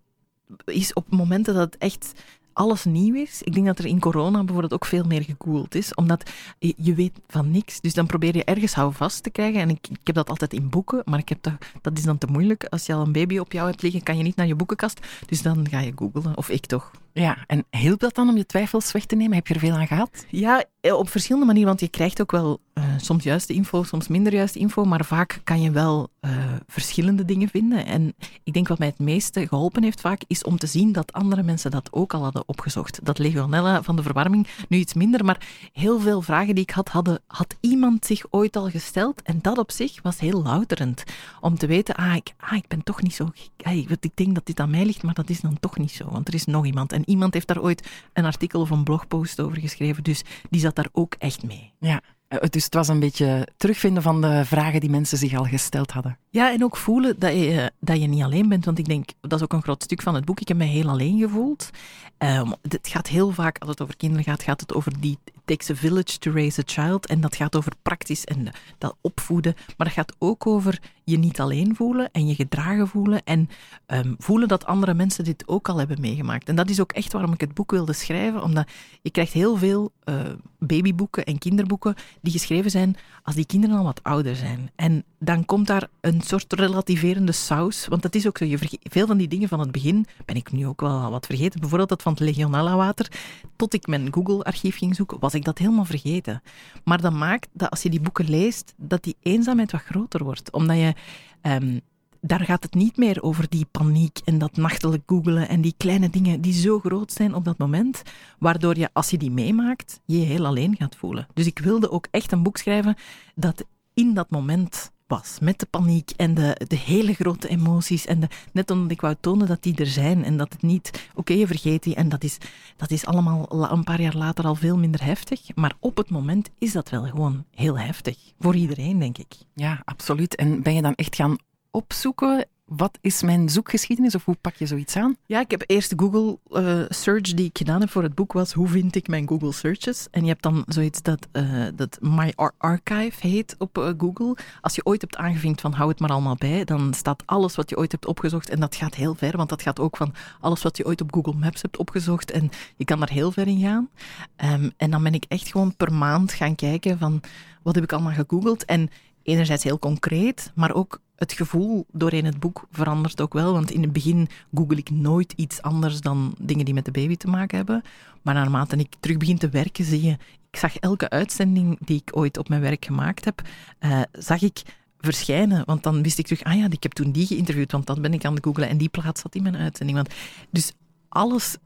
is 0.65 0.93
op 0.93 1.11
momenten 1.11 1.55
dat 1.55 1.65
het 1.65 1.79
echt 1.79 2.13
alles 2.57 2.85
nieuw 2.85 3.15
is. 3.15 3.43
Ik 3.43 3.55
denk 3.55 3.67
dat 3.67 3.79
er 3.79 3.87
in 3.87 4.01
corona 4.01 4.39
bijvoorbeeld 4.39 4.73
ook 4.73 4.85
veel 4.85 5.05
meer 5.05 5.23
gegoogeld 5.23 5.75
is, 5.75 5.95
omdat 5.95 6.31
je, 6.59 6.95
weet 6.95 7.21
van 7.29 7.51
niks. 7.51 7.81
Dus 7.81 7.95
dan 7.95 8.07
probeer 8.07 8.37
je 8.37 8.45
ergens 8.45 8.75
houvast 8.75 9.23
te 9.23 9.31
krijgen. 9.31 9.61
En 9.61 9.71
ik, 9.71 9.89
ik 9.89 10.07
heb 10.07 10.15
dat 10.15 10.29
altijd 10.29 10.53
in 10.53 10.69
boeken, 10.69 11.03
maar 11.05 11.19
ik 11.19 11.29
heb 11.29 11.43
dat, 11.43 11.53
dat 11.83 11.99
is 11.99 12.05
dan 12.05 12.19
te 12.19 12.27
moeilijk. 12.27 12.65
Als 12.65 12.87
je 12.87 12.95
al 12.95 13.03
een 13.03 13.13
baby 13.13 13.39
op 13.39 13.53
jou 13.53 13.69
hebt 13.69 13.83
liggen, 13.83 14.03
kan 14.03 14.17
je 14.17 14.23
niet 14.23 14.37
naar 14.37 14.47
je 14.47 14.55
boekenkast. 14.55 15.01
Dus 15.27 15.43
dan 15.43 15.69
ga 15.69 15.81
je 15.81 15.93
googlen, 15.97 16.37
of 16.37 16.49
ik 16.49 16.67
toch. 16.67 16.91
Ja, 17.19 17.37
en 17.47 17.65
hielp 17.71 18.01
dat 18.01 18.15
dan 18.15 18.29
om 18.29 18.37
je 18.37 18.47
twijfels 18.47 18.93
weg 18.93 19.07
te 19.07 19.17
nemen? 19.17 19.35
Heb 19.37 19.47
je 19.47 19.55
er 19.55 19.61
veel 19.61 19.75
aan 19.75 19.87
gehad? 19.87 20.27
Ja, 20.29 20.65
op 20.81 21.09
verschillende 21.09 21.47
manieren, 21.47 21.69
want 21.69 21.81
je 21.81 21.89
krijgt 21.89 22.21
ook 22.21 22.31
wel 22.31 22.61
uh, 22.75 22.85
soms 22.97 23.25
juiste 23.25 23.53
info, 23.53 23.83
soms 23.83 24.09
minder 24.09 24.33
juiste 24.33 24.59
info, 24.59 24.85
maar 24.85 25.05
vaak 25.05 25.41
kan 25.45 25.61
je 25.61 25.71
wel 25.71 26.11
uh, 26.21 26.31
verschillende 26.67 27.25
dingen 27.25 27.49
vinden. 27.49 27.87
En 27.87 28.15
ik 28.45 28.53
denk 28.53 28.69
wat 28.69 28.79
mij 28.79 28.89
het 28.89 28.99
meeste 28.99 29.49
geholpen 29.49 29.83
heeft 29.83 30.01
vaak, 30.01 30.23
is 30.27 30.45
om 30.45 30.59
te 30.59 30.67
zien 30.67 30.93
dat 30.93 31.13
andere 31.13 31.43
mensen 31.43 31.71
dat 31.71 31.93
ook 31.93 32.15
al 32.15 32.23
hadden 32.23 32.43
opgezocht. 32.47 33.01
Dat 33.03 33.19
legionella 33.19 33.83
van 33.83 33.97
de 33.97 34.03
verwarming, 34.03 34.47
nu 34.69 34.79
iets 34.79 34.95
minder, 34.95 35.25
maar 35.25 35.47
heel 35.73 36.01
veel 36.01 36.23
vragen 36.23 36.55
die 36.55 36.65
ik 36.65 36.71
had, 36.71 36.89
hadden, 36.89 37.21
had 37.27 37.57
iemand 37.61 38.07
zich 38.07 38.25
ooit 38.31 38.57
al 38.57 38.71
gesteld. 38.71 39.23
En 39.23 39.39
dat 39.43 39.59
op 39.59 39.71
zich 39.71 40.03
was 40.03 40.21
heel 40.21 40.43
louterend. 40.43 41.05
Om 41.41 41.59
te 41.59 41.67
weten, 41.67 41.95
ah, 41.95 42.15
ik, 42.15 42.35
ah, 42.39 42.57
ik 42.57 42.69
ben 42.69 42.83
toch 42.83 43.03
niet 43.03 43.15
zo... 43.15 43.31
Ik 43.57 44.11
denk 44.15 44.35
dat 44.35 44.47
dit 44.47 44.61
aan 44.61 44.71
mij 44.71 44.85
ligt, 44.85 45.03
maar 45.03 45.15
dat 45.15 45.31
is 45.31 45.41
dan 45.41 45.59
toch 45.61 45.79
niet 45.79 45.93
zo, 45.93 46.11
want 46.11 46.29
er 46.29 46.35
is 46.35 46.45
nog 46.45 46.67
iemand. 46.67 46.93
Iemand 47.07 47.35
heeft 47.35 47.47
daar 47.47 47.63
ooit 47.63 47.89
een 48.13 48.25
artikel 48.25 48.61
of 48.61 48.71
een 48.71 48.85
blogpost 48.85 49.41
over 49.41 49.61
geschreven, 49.61 50.03
dus 50.03 50.23
die 50.51 50.61
zat 50.61 50.75
daar 50.77 50.89
ook 50.93 51.15
echt 51.19 51.43
mee. 51.43 51.73
Ja. 51.79 52.01
Eh, 52.29 52.39
Dus 52.51 52.65
het 52.65 52.75
was 52.75 52.89
een 52.89 53.01
beetje 53.01 53.49
terugvinden 53.57 54.03
van 54.03 54.21
de 54.21 54.45
vragen 54.45 54.81
die 54.81 54.91
mensen 54.91 55.19
zich 55.19 55.35
al 55.35 55.45
gesteld 55.45 55.91
hadden. 55.91 56.19
Ja, 56.31 56.53
en 56.53 56.65
ook 56.65 56.77
voelen 56.77 57.19
dat 57.19 57.33
je, 57.33 57.73
dat 57.81 58.01
je 58.01 58.07
niet 58.07 58.23
alleen 58.23 58.49
bent. 58.49 58.65
Want 58.65 58.79
ik 58.79 58.85
denk, 58.85 59.09
dat 59.21 59.33
is 59.33 59.43
ook 59.43 59.53
een 59.53 59.63
groot 59.63 59.83
stuk 59.83 60.03
van 60.03 60.15
het 60.15 60.25
boek. 60.25 60.41
Ik 60.41 60.49
heb 60.49 60.57
me 60.57 60.65
heel 60.65 60.89
alleen 60.89 61.19
gevoeld. 61.19 61.71
Ehm, 62.19 62.51
het 62.63 62.89
gaat 62.89 63.07
heel 63.09 63.31
vaak, 63.31 63.59
als 63.59 63.69
het 63.69 63.81
over 63.83 63.97
kinderen 63.97 64.25
gaat, 64.25 64.43
gaat 64.43 64.61
het 64.61 64.75
over 64.75 65.01
die 65.01 65.19
takes 65.45 65.71
a 65.71 65.75
village 65.75 66.19
to 66.19 66.31
raise 66.33 66.61
a 66.61 66.63
child. 66.67 67.07
En 67.07 67.21
dat 67.21 67.37
gaat 67.37 67.57
over 67.57 67.73
praktisch 67.83 68.25
en 68.25 68.49
dat 68.79 68.97
opvoeden. 69.01 69.55
Maar 69.77 69.87
dat 69.87 69.97
gaat 69.97 70.15
ook 70.19 70.47
over 70.47 70.81
je 71.11 71.19
niet 71.19 71.41
alleen 71.41 71.77
voelen 71.77 72.09
en 72.13 72.27
je 72.27 72.35
gedragen 72.35 72.89
voelen. 72.89 73.25
En 73.25 73.49
ehm, 73.87 74.15
voelen 74.19 74.49
dat 74.49 74.65
andere 74.65 74.95
mensen 74.95 75.25
dit 75.25 75.49
ook 75.49 75.69
al 75.69 75.79
hebben 75.79 76.01
meegemaakt. 76.01 76.49
En 76.49 76.57
dat 76.57 76.71
is 76.71 76.81
ook 76.81 76.93
echt 76.93 77.13
waarom 77.13 77.33
ik 77.33 77.41
het 77.41 77.55
boek 77.55 77.71
wilde 77.71 77.93
schrijven. 77.93 78.43
Omdat 78.43 78.69
je 79.03 79.11
krijgt 79.11 79.33
heel 79.33 79.57
veel 79.57 79.93
uh, 80.05 80.21
babyboeken 80.59 81.25
en 81.25 81.39
kinderboeken 81.39 81.95
die 82.21 82.33
geschreven 82.33 82.71
zijn 82.71 82.97
als 83.23 83.35
die 83.35 83.47
kinderen 83.47 83.77
al 83.77 83.85
wat 83.85 84.03
ouder 84.03 84.37
zijn. 84.37 84.71
En 84.77 85.05
dan 85.19 85.45
komt 85.45 85.67
daar 85.67 85.89
een 86.01 86.21
soort 86.21 86.53
relativerende 86.53 87.33
saus. 87.33 87.87
Want 87.87 88.03
dat 88.03 88.15
is 88.15 88.27
ook 88.27 88.39
zo. 88.39 88.45
Je 88.45 88.59
veel 88.83 89.07
van 89.07 89.17
die 89.17 89.29
dingen 89.29 89.49
van 89.49 89.61
het 89.61 89.73
begin 89.73 90.07
ben 90.25 90.37
ik 90.37 90.53
nu 90.53 90.67
ook 90.67 90.81
wel 90.81 91.11
wat 91.11 91.27
vergeten. 91.27 91.61
Bijvoorbeeld 91.61 91.89
dat 91.89 92.03
van 92.03 92.13
het 92.13 92.21
Legionella-water. 92.21 93.11
Tot 93.57 93.75
ik 93.75 93.87
mijn 93.87 94.13
Google-archief 94.13 94.77
ging 94.77 94.95
zoeken, 94.97 95.19
was 95.19 95.35
ik 95.35 95.45
dat 95.45 95.59
helemaal 95.59 95.85
vergeten. 95.85 96.43
Maar 96.85 97.01
dat 97.01 97.13
maakt 97.13 97.49
dat 97.53 97.71
als 97.71 97.83
je 97.83 97.91
die 97.91 98.01
boeken 98.01 98.31
leest, 98.31 98.75
dat 98.77 99.03
die 99.03 99.17
eenzaamheid 99.23 99.73
wat 99.73 99.83
groter 99.83 100.25
wordt. 100.25 100.53
Omdat 100.53 100.77
je... 100.77 100.95
Um, 101.43 101.81
daar 102.21 102.41
gaat 102.41 102.63
het 102.63 102.75
niet 102.75 102.97
meer 102.97 103.23
over 103.23 103.49
die 103.49 103.67
paniek 103.71 104.19
en 104.25 104.39
dat 104.39 104.57
nachtelijk 104.57 105.03
googelen 105.07 105.49
en 105.49 105.61
die 105.61 105.75
kleine 105.77 106.11
dingen 106.11 106.41
die 106.41 106.53
zo 106.53 106.79
groot 106.79 107.13
zijn 107.13 107.35
op 107.35 107.45
dat 107.45 107.59
moment, 107.59 108.03
waardoor 108.39 108.79
je, 108.79 108.89
als 108.93 109.11
je 109.11 109.19
die 109.19 109.31
meemaakt, 109.31 110.01
je 110.05 110.21
je 110.21 110.27
heel 110.27 110.47
alleen 110.47 110.77
gaat 110.77 110.97
voelen. 110.97 111.27
Dus 111.35 111.47
ik 111.47 111.59
wilde 111.59 111.91
ook 111.91 112.07
echt 112.11 112.33
een 112.33 112.43
boek 112.43 112.57
schrijven 112.57 112.95
dat 113.35 113.65
in 113.95 114.15
dat 114.15 114.31
moment 114.31 114.93
was, 115.07 115.39
met 115.41 115.59
de 115.59 115.67
paniek 115.67 116.11
en 116.17 116.35
de, 116.35 116.61
de 116.69 116.77
hele 116.77 117.15
grote 117.15 117.49
emoties. 117.49 118.07
En 118.07 118.21
de, 118.21 118.29
net 118.53 118.71
omdat 118.71 118.91
ik 118.91 119.01
wou 119.01 119.15
tonen 119.21 119.47
dat 119.47 119.63
die 119.63 119.77
er 119.77 119.87
zijn 119.87 120.25
en 120.25 120.37
dat 120.37 120.53
het 120.53 120.63
niet, 120.63 121.09
oké, 121.15 121.33
je 121.33 121.47
vergeet 121.47 121.83
die 121.83 121.95
en 121.95 122.09
dat 122.09 122.25
is, 122.25 122.39
dat 122.77 122.91
is 122.91 123.07
allemaal 123.07 123.71
een 123.73 123.85
paar 123.85 124.01
jaar 124.01 124.17
later 124.17 124.45
al 124.45 124.55
veel 124.55 124.79
minder 124.79 125.05
heftig. 125.05 125.41
Maar 125.55 125.75
op 125.81 125.97
het 125.97 126.11
moment 126.11 126.51
is 126.59 126.73
dat 126.73 126.91
wel 126.91 127.05
gewoon 127.05 127.45
heel 127.51 127.79
heftig. 127.79 128.19
Voor 128.39 128.55
iedereen, 128.55 128.99
denk 128.99 129.19
ik. 129.19 129.35
Ja, 129.55 129.83
absoluut. 129.85 130.35
En 130.35 130.63
ben 130.63 130.75
je 130.75 130.83
dan 130.83 130.95
echt 130.95 131.17
gaan 131.17 131.37
opzoeken. 131.71 132.47
Wat 132.67 132.99
is 133.01 133.23
mijn 133.23 133.49
zoekgeschiedenis 133.49 134.15
of 134.15 134.25
hoe 134.25 134.37
pak 134.41 134.55
je 134.55 134.67
zoiets 134.67 134.97
aan? 134.97 135.17
Ja, 135.27 135.41
ik 135.41 135.51
heb 135.51 135.65
eerst 135.67 135.91
de 135.91 135.99
Google 135.99 136.39
uh, 136.51 136.85
search 136.89 137.35
die 137.35 137.47
ik 137.47 137.59
gedaan 137.59 137.81
heb 137.81 137.91
voor 137.91 138.03
het 138.03 138.15
boek 138.15 138.33
was 138.33 138.53
hoe 138.53 138.69
vind 138.69 138.97
ik 138.97 139.09
mijn 139.09 139.29
Google 139.29 139.53
searches. 139.53 140.07
En 140.11 140.23
je 140.23 140.29
hebt 140.29 140.43
dan 140.43 140.65
zoiets 140.69 141.03
dat, 141.03 141.27
uh, 141.33 141.67
dat 141.75 141.99
My 142.01 142.33
Ar 142.35 142.53
Archive 142.59 143.27
heet 143.27 143.55
op 143.59 143.79
uh, 143.79 143.91
Google. 143.99 144.37
Als 144.61 144.75
je 144.75 144.85
ooit 144.85 145.01
hebt 145.01 145.17
aangevinkt 145.17 145.61
van 145.61 145.73
hou 145.73 145.91
het 145.91 146.01
maar 146.01 146.11
allemaal 146.11 146.37
bij, 146.37 146.65
dan 146.65 146.95
staat 146.95 147.23
alles 147.27 147.57
wat 147.57 147.71
je 147.71 147.77
ooit 147.77 147.93
hebt 147.93 148.07
opgezocht. 148.07 148.51
En 148.51 148.61
dat 148.61 148.75
gaat 148.75 148.95
heel 148.95 149.15
ver, 149.15 149.37
want 149.37 149.49
dat 149.49 149.63
gaat 149.63 149.81
ook 149.81 149.97
van 149.97 150.15
alles 150.41 150.63
wat 150.63 150.77
je 150.77 150.87
ooit 150.87 151.01
op 151.01 151.15
Google 151.15 151.35
Maps 151.35 151.63
hebt 151.63 151.77
opgezocht. 151.77 152.31
En 152.31 152.51
je 152.77 152.85
kan 152.85 152.99
daar 152.99 153.11
heel 153.11 153.33
ver 153.33 153.47
in 153.47 153.61
gaan. 153.61 153.89
Um, 154.37 154.73
en 154.77 154.91
dan 154.91 155.03
ben 155.03 155.15
ik 155.15 155.25
echt 155.29 155.49
gewoon 155.49 155.77
per 155.77 155.93
maand 155.93 156.33
gaan 156.33 156.55
kijken 156.55 156.99
van 156.99 157.21
wat 157.63 157.75
heb 157.75 157.85
ik 157.85 157.93
allemaal 157.93 158.13
gegoogeld. 158.13 158.65
En 158.65 158.91
enerzijds 159.23 159.65
heel 159.65 159.79
concreet, 159.79 160.53
maar 160.55 160.75
ook 160.75 161.01
het 161.17 161.33
gevoel 161.33 161.87
doorheen 161.93 162.25
het 162.25 162.41
boek 162.41 162.67
verandert 162.71 163.21
ook 163.21 163.33
wel. 163.33 163.53
Want 163.53 163.71
in 163.71 163.83
het 163.83 163.93
begin 163.93 164.29
google 164.55 164.77
ik 164.77 164.91
nooit 164.91 165.33
iets 165.33 165.63
anders 165.63 166.01
dan 166.01 166.35
dingen 166.41 166.65
die 166.65 166.75
met 166.75 166.85
de 166.85 166.91
baby 166.91 167.17
te 167.17 167.29
maken 167.29 167.57
hebben. 167.57 167.83
Maar 168.23 168.35
naarmate 168.35 168.77
ik 168.77 168.95
terug 169.01 169.17
begin 169.17 169.39
te 169.39 169.49
werken, 169.49 169.85
zie 169.85 170.03
je... 170.03 170.17
Ik 170.51 170.63
zag 170.63 170.77
elke 170.77 171.11
uitzending 171.11 171.79
die 171.81 171.97
ik 172.05 172.17
ooit 172.17 172.39
op 172.39 172.49
mijn 172.49 172.61
werk 172.61 172.85
gemaakt 172.85 173.25
heb, 173.25 173.43
uh, 173.81 174.03
zag 174.13 174.43
ik 174.43 174.63
verschijnen. 174.99 175.65
Want 175.65 175.83
dan 175.83 176.03
wist 176.03 176.19
ik 176.19 176.27
terug, 176.27 176.45
ah 176.45 176.59
ja, 176.59 176.67
ik 176.71 176.83
heb 176.83 176.93
toen 176.93 177.13
die 177.13 177.27
geïnterviewd, 177.27 177.73
want 177.73 177.87
dat 177.87 178.03
ben 178.03 178.13
ik 178.13 178.25
aan 178.25 178.35
het 178.35 178.45
googlen. 178.45 178.69
En 178.69 178.79
die 178.79 178.89
plaats 178.89 179.21
zat 179.21 179.35
in 179.35 179.43
mijn 179.43 179.57
uitzending. 179.57 179.99
Want, 179.99 180.15
dus 180.51 180.73
alles 181.09 181.57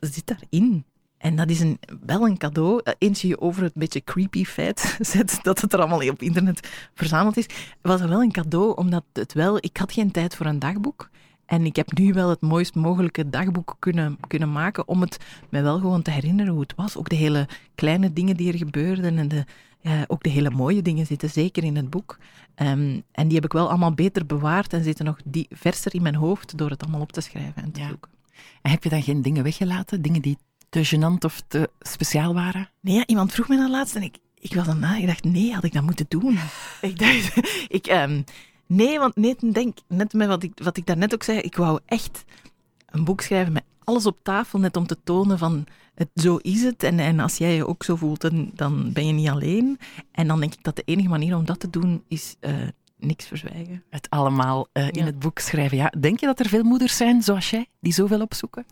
zit 0.00 0.26
daarin. 0.26 0.84
En 1.20 1.36
dat 1.36 1.50
is 1.50 1.60
een, 1.60 1.78
wel 2.06 2.26
een 2.26 2.38
cadeau. 2.38 2.80
Eens 2.98 3.20
je 3.20 3.40
over 3.40 3.62
het 3.62 3.74
beetje 3.74 4.04
creepy 4.04 4.44
feit 4.44 4.96
zet 5.00 5.38
dat 5.42 5.60
het 5.60 5.72
er 5.72 5.78
allemaal 5.78 6.08
op 6.08 6.22
internet 6.22 6.68
verzameld 6.94 7.36
is, 7.36 7.46
was 7.82 8.00
het 8.00 8.08
wel 8.08 8.22
een 8.22 8.32
cadeau, 8.32 8.76
omdat 8.76 9.04
het 9.12 9.32
wel... 9.32 9.56
Ik 9.56 9.76
had 9.76 9.92
geen 9.92 10.10
tijd 10.10 10.36
voor 10.36 10.46
een 10.46 10.58
dagboek. 10.58 11.10
En 11.46 11.64
ik 11.64 11.76
heb 11.76 11.98
nu 11.98 12.12
wel 12.12 12.28
het 12.28 12.40
mooist 12.40 12.74
mogelijke 12.74 13.30
dagboek 13.30 13.76
kunnen, 13.78 14.18
kunnen 14.26 14.52
maken 14.52 14.88
om 14.88 15.00
het 15.00 15.16
me 15.48 15.62
wel 15.62 15.78
gewoon 15.78 16.02
te 16.02 16.10
herinneren 16.10 16.52
hoe 16.52 16.62
het 16.62 16.74
was. 16.76 16.96
Ook 16.96 17.08
de 17.08 17.16
hele 17.16 17.48
kleine 17.74 18.12
dingen 18.12 18.36
die 18.36 18.52
er 18.52 18.58
gebeurden 18.58 19.18
en 19.18 19.28
de, 19.28 19.44
ja, 19.80 20.04
ook 20.06 20.22
de 20.22 20.30
hele 20.30 20.50
mooie 20.50 20.82
dingen 20.82 21.06
zitten 21.06 21.30
zeker 21.30 21.64
in 21.64 21.76
het 21.76 21.90
boek. 21.90 22.18
Um, 22.56 23.02
en 23.12 23.26
die 23.26 23.34
heb 23.34 23.44
ik 23.44 23.52
wel 23.52 23.68
allemaal 23.68 23.94
beter 23.94 24.26
bewaard 24.26 24.72
en 24.72 24.84
zitten 24.84 25.04
nog 25.04 25.18
die 25.24 25.46
verser 25.50 25.94
in 25.94 26.02
mijn 26.02 26.14
hoofd 26.14 26.58
door 26.58 26.70
het 26.70 26.82
allemaal 26.82 27.00
op 27.00 27.12
te 27.12 27.20
schrijven 27.20 27.62
en 27.62 27.72
te 27.72 27.80
ja. 27.80 27.88
zoeken. 27.88 28.10
En 28.62 28.70
heb 28.70 28.82
je 28.82 28.90
dan 28.90 29.02
geen 29.02 29.22
dingen 29.22 29.42
weggelaten? 29.42 30.02
Dingen 30.02 30.22
die 30.22 30.38
te 30.70 30.84
gênant 30.84 31.24
of 31.24 31.42
te 31.48 31.70
speciaal 31.80 32.34
waren? 32.34 32.70
Nee, 32.80 32.94
ja, 32.94 33.06
iemand 33.06 33.32
vroeg 33.32 33.48
me 33.48 33.56
dan 33.56 33.70
laatst 33.70 33.94
en 33.94 34.02
ik, 34.02 34.18
ik 34.38 34.54
was 34.54 34.66
dan 34.66 34.78
na. 34.78 34.96
Ik 34.96 35.06
dacht, 35.06 35.24
nee, 35.24 35.54
had 35.54 35.64
ik 35.64 35.72
dat 35.72 35.82
moeten 35.82 36.06
doen? 36.08 36.38
ik 36.80 36.98
dacht, 36.98 37.36
ik, 37.78 37.86
um, 37.86 38.24
nee, 38.66 38.98
want 38.98 39.16
nee, 39.16 39.36
denk, 39.52 39.78
net 39.88 40.12
met 40.12 40.28
wat 40.28 40.42
ik, 40.42 40.52
wat 40.62 40.76
ik 40.76 40.86
daarnet 40.86 41.14
ook 41.14 41.22
zei, 41.22 41.38
ik 41.38 41.56
wou 41.56 41.80
echt 41.86 42.24
een 42.86 43.04
boek 43.04 43.20
schrijven 43.20 43.52
met 43.52 43.64
alles 43.84 44.06
op 44.06 44.18
tafel, 44.22 44.58
net 44.58 44.76
om 44.76 44.86
te 44.86 44.96
tonen 45.04 45.38
van, 45.38 45.66
het, 45.94 46.08
zo 46.14 46.36
is 46.36 46.62
het. 46.62 46.82
En, 46.82 46.98
en 46.98 47.20
als 47.20 47.36
jij 47.36 47.54
je 47.54 47.66
ook 47.66 47.84
zo 47.84 47.96
voelt, 47.96 48.20
dan, 48.20 48.50
dan 48.54 48.92
ben 48.92 49.06
je 49.06 49.12
niet 49.12 49.28
alleen. 49.28 49.78
En 50.12 50.26
dan 50.26 50.40
denk 50.40 50.54
ik 50.54 50.62
dat 50.62 50.76
de 50.76 50.82
enige 50.84 51.08
manier 51.08 51.36
om 51.36 51.44
dat 51.44 51.60
te 51.60 51.70
doen 51.70 52.04
is... 52.08 52.36
Uh, 52.40 52.52
niks 53.00 53.26
verzwijgen. 53.26 53.82
Het 53.90 54.10
allemaal 54.10 54.68
uh, 54.72 54.86
in 54.86 54.90
ja. 54.92 55.04
het 55.04 55.18
boek 55.18 55.38
schrijven. 55.38 55.76
Ja, 55.76 55.92
denk 55.98 56.20
je 56.20 56.26
dat 56.26 56.40
er 56.40 56.48
veel 56.48 56.62
moeders 56.62 56.96
zijn 56.96 57.22
zoals 57.22 57.50
jij, 57.50 57.66
die 57.80 57.92
zoveel 57.92 58.20
opzoeken? 58.20 58.66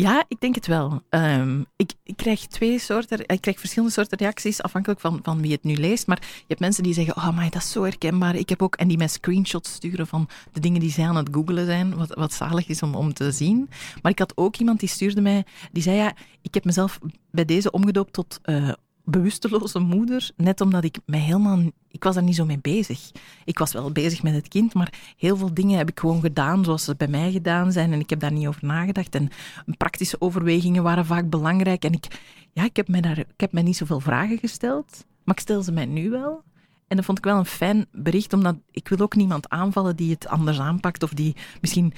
Ja, 0.00 0.24
ik 0.28 0.40
denk 0.40 0.54
het 0.54 0.66
wel. 0.66 1.02
Um, 1.10 1.66
ik, 1.76 1.92
ik, 2.02 2.16
krijg 2.16 2.46
twee 2.46 2.78
soorten, 2.78 3.20
ik 3.26 3.40
krijg 3.40 3.58
verschillende 3.58 3.92
soorten 3.92 4.18
reacties 4.18 4.62
afhankelijk 4.62 5.00
van, 5.00 5.20
van 5.22 5.40
wie 5.40 5.52
het 5.52 5.64
nu 5.64 5.76
leest. 5.76 6.06
Maar 6.06 6.18
je 6.20 6.44
hebt 6.46 6.60
mensen 6.60 6.82
die 6.82 6.94
zeggen, 6.94 7.16
oh 7.16 7.36
maar 7.36 7.50
dat 7.50 7.62
is 7.62 7.70
zo 7.70 7.82
herkenbaar. 7.82 8.36
Ik 8.36 8.48
heb 8.48 8.62
ook, 8.62 8.76
en 8.76 8.88
die 8.88 8.96
mij 8.96 9.08
screenshots 9.08 9.72
sturen 9.72 10.06
van 10.06 10.28
de 10.52 10.60
dingen 10.60 10.80
die 10.80 10.90
zij 10.90 11.04
aan 11.04 11.16
het 11.16 11.28
googelen 11.32 11.66
zijn, 11.66 11.96
wat, 11.96 12.14
wat 12.14 12.32
zalig 12.32 12.68
is 12.68 12.82
om, 12.82 12.94
om 12.94 13.12
te 13.12 13.32
zien. 13.32 13.68
Maar 14.02 14.12
ik 14.12 14.18
had 14.18 14.32
ook 14.36 14.56
iemand 14.56 14.80
die 14.80 14.88
stuurde 14.88 15.20
mij, 15.20 15.44
die 15.72 15.82
zei, 15.82 15.96
ja, 15.96 16.12
ik 16.42 16.54
heb 16.54 16.64
mezelf 16.64 16.98
bij 17.30 17.44
deze 17.44 17.70
omgedoopt 17.70 18.12
tot 18.12 18.40
uh, 18.44 18.72
bewusteloze 19.10 19.78
moeder, 19.78 20.30
net 20.36 20.60
omdat 20.60 20.84
ik 20.84 20.98
mij 21.06 21.20
helemaal... 21.20 21.58
Ik 21.90 22.04
was 22.04 22.14
daar 22.14 22.24
niet 22.24 22.34
zo 22.34 22.44
mee 22.44 22.58
bezig. 22.58 23.10
Ik 23.44 23.58
was 23.58 23.72
wel 23.72 23.92
bezig 23.92 24.22
met 24.22 24.34
het 24.34 24.48
kind, 24.48 24.74
maar 24.74 24.92
heel 25.16 25.36
veel 25.36 25.54
dingen 25.54 25.78
heb 25.78 25.88
ik 25.88 26.00
gewoon 26.00 26.20
gedaan 26.20 26.64
zoals 26.64 26.84
ze 26.84 26.96
bij 26.96 27.08
mij 27.08 27.32
gedaan 27.32 27.72
zijn 27.72 27.92
en 27.92 28.00
ik 28.00 28.10
heb 28.10 28.20
daar 28.20 28.32
niet 28.32 28.46
over 28.46 28.64
nagedacht. 28.64 29.14
En 29.14 29.28
praktische 29.76 30.20
overwegingen 30.20 30.82
waren 30.82 31.06
vaak 31.06 31.30
belangrijk 31.30 31.84
en 31.84 31.92
ik, 31.92 32.06
ja, 32.52 32.64
ik, 32.64 32.76
heb 32.76 32.88
mij 32.88 33.00
daar, 33.00 33.18
ik 33.18 33.26
heb 33.36 33.52
mij 33.52 33.62
niet 33.62 33.76
zoveel 33.76 34.00
vragen 34.00 34.38
gesteld, 34.38 35.04
maar 35.24 35.34
ik 35.34 35.40
stel 35.40 35.62
ze 35.62 35.72
mij 35.72 35.86
nu 35.86 36.10
wel. 36.10 36.42
En 36.88 36.96
dat 36.96 37.04
vond 37.04 37.18
ik 37.18 37.24
wel 37.24 37.38
een 37.38 37.46
fijn 37.46 37.86
bericht, 37.92 38.32
omdat 38.32 38.56
ik 38.70 38.88
wil 38.88 38.98
ook 38.98 39.16
niemand 39.16 39.48
aanvallen 39.48 39.96
die 39.96 40.10
het 40.10 40.28
anders 40.28 40.60
aanpakt 40.60 41.02
of 41.02 41.10
die 41.10 41.36
misschien... 41.60 41.92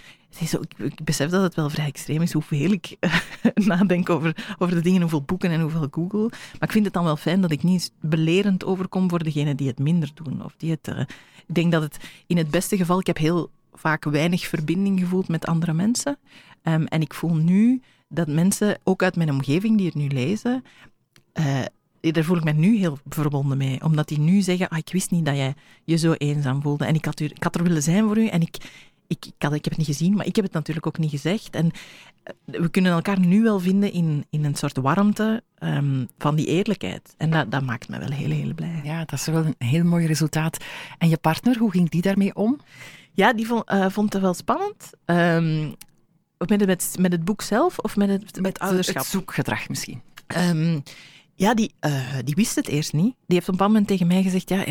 Ik, 0.79 1.05
besef 1.05 1.31
dat 1.31 1.43
het 1.43 1.55
wel 1.55 1.71
vrij 1.71 1.87
extreem 1.87 2.23
is 2.23 2.33
hoeveel 2.33 2.71
ik 2.71 2.97
nadenk 3.55 4.11
over, 4.11 4.55
over 4.59 4.75
de 4.75 4.81
dingen, 4.81 5.01
hoeveel 5.01 5.23
boeken 5.23 5.51
en 5.51 5.61
hoeveel 5.61 5.89
Google. 5.91 6.29
Maar 6.29 6.69
ik 6.69 6.73
vind 6.73 6.85
het 6.85 6.95
dan 6.95 7.05
wel 7.05 7.17
fijn 7.17 7.41
dat 7.41 7.51
ik 7.51 7.63
niet 7.63 7.93
belerend 8.01 8.65
overkom 8.65 9.09
voor 9.09 9.23
degenen 9.23 9.57
die 9.57 9.69
het 9.69 9.79
minder 9.79 10.11
doen. 10.15 10.45
Of 10.45 10.55
die 10.57 10.71
het, 10.71 10.89
uh, 10.89 11.01
ik 11.47 11.55
denk 11.55 11.73
dat 11.73 11.83
het 11.83 11.97
in 12.27 12.37
het 12.37 12.51
beste 12.51 12.77
geval, 12.77 12.99
ik 12.99 13.07
heb 13.07 13.19
heel 13.19 13.51
vaak 13.73 14.05
weinig 14.05 14.47
verbinding 14.47 15.01
gevoeld 15.01 15.29
met 15.29 15.47
andere 15.47 15.73
mensen. 15.73 16.19
Um, 16.63 16.87
en 16.87 17.01
ik 17.01 17.15
voel 17.15 17.35
nu 17.35 17.83
dat 18.09 18.29
mensen, 18.29 18.79
ook 18.85 19.03
uit 19.03 19.17
mijn 19.17 19.31
omgeving 19.31 19.77
die 19.77 19.87
het 19.87 19.95
nu 19.95 20.09
lezen, 20.09 20.65
uh, 21.35 21.65
daar 22.01 22.25
voel 22.25 22.37
ik 22.37 22.45
me 22.45 22.53
nu 22.53 22.77
heel 22.77 22.99
verbonden 23.09 23.59
mee. 23.59 23.85
Omdat 23.85 24.09
die 24.09 24.19
nu 24.19 24.41
zeggen, 24.41 24.69
ah, 24.69 24.79
ik 24.79 24.89
wist 24.93 25.11
niet 25.11 25.25
dat 25.25 25.37
jij 25.37 25.55
je 25.85 25.97
zo 25.97 26.13
eenzaam 26.13 26.63
voelde. 26.63 26.85
En 26.85 26.95
ik 26.95 27.05
had, 27.05 27.21
u, 27.21 27.25
ik 27.25 27.43
had 27.43 27.55
er 27.55 27.63
willen 27.63 27.83
zijn 27.83 28.05
voor 28.05 28.19
u 28.19 28.27
en 28.27 28.41
ik, 28.41 28.57
ik, 29.11 29.27
ik, 29.27 29.35
had, 29.39 29.53
ik 29.53 29.65
heb 29.65 29.77
het 29.77 29.87
niet 29.87 29.97
gezien, 29.97 30.15
maar 30.15 30.27
ik 30.27 30.37
heb 30.37 30.45
het 30.45 30.55
natuurlijk 30.55 30.87
ook 30.87 30.99
niet 30.99 31.11
gezegd. 31.11 31.55
En 31.55 31.71
we 32.45 32.69
kunnen 32.69 32.93
elkaar 32.93 33.21
nu 33.21 33.43
wel 33.43 33.61
vinden 33.61 33.93
in, 33.93 34.27
in 34.31 34.45
een 34.45 34.55
soort 34.55 34.77
warmte 34.77 35.43
um, 35.59 36.09
van 36.19 36.35
die 36.35 36.47
eerlijkheid. 36.47 37.15
En 37.17 37.31
dat, 37.31 37.51
dat 37.51 37.63
maakt 37.63 37.89
me 37.89 37.99
wel 37.99 38.11
heel, 38.11 38.31
heel 38.31 38.55
blij. 38.55 38.81
Ja, 38.85 38.99
dat 38.99 39.19
is 39.19 39.27
wel 39.27 39.45
een 39.45 39.69
heel 39.69 39.85
mooi 39.85 40.07
resultaat. 40.07 40.65
En 40.99 41.09
je 41.09 41.17
partner, 41.17 41.59
hoe 41.59 41.71
ging 41.71 41.91
die 41.91 42.03
daarmee 42.03 42.35
om? 42.35 42.59
Ja, 43.13 43.33
die 43.33 43.47
vond, 43.47 43.71
uh, 43.71 43.87
vond 43.89 44.13
het 44.13 44.23
wel 44.23 44.35
spannend. 44.35 44.91
Um, 45.05 45.75
met, 46.39 46.61
het, 46.61 46.97
met 46.99 47.13
het 47.13 47.25
boek 47.25 47.43
zelf 47.43 47.79
of 47.79 47.97
met 47.97 48.09
het, 48.09 48.25
met, 48.25 48.41
met 48.41 48.59
ouderschap? 48.59 49.03
Het 49.03 49.07
zoekgedrag 49.07 49.69
misschien. 49.69 50.03
Um, 50.37 50.83
ja, 51.35 51.55
die, 51.55 51.75
uh, 51.87 52.15
die 52.25 52.35
wist 52.35 52.55
het 52.55 52.69
eerst 52.69 52.93
niet. 52.93 53.15
Die 53.27 53.37
heeft 53.37 53.49
op 53.49 53.49
een 53.49 53.57
bepaald 53.57 53.71
moment 53.71 53.87
tegen 53.87 54.07
mij 54.07 54.23
gezegd, 54.23 54.49
ja, 54.49 54.65